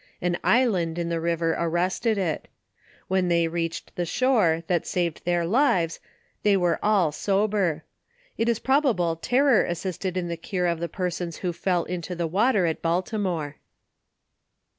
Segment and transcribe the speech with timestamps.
[0.19, 2.47] An island in the river arrested it.
[3.07, 5.99] When they reached the shore that saved their lives,
[6.41, 7.83] they were all sober.
[8.35, 12.25] It is probable terror assisted in the cure of the persons who fell into the
[12.25, 13.57] water at Baltimore.